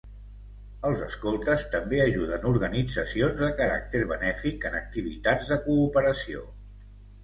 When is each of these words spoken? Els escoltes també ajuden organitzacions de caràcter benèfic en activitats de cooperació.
Els 0.87 1.03
escoltes 1.07 1.65
també 1.75 2.01
ajuden 2.07 2.49
organitzacions 2.53 3.39
de 3.45 3.53
caràcter 3.63 4.05
benèfic 4.17 4.69
en 4.73 4.83
activitats 4.85 5.55
de 5.57 5.65
cooperació. 5.71 6.49